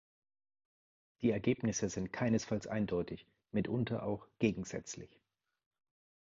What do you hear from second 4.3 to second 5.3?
gegensätzlich.